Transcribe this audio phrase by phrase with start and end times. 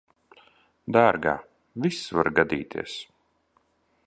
[0.95, 1.35] Dārgā,
[1.87, 2.97] viss var gadīties.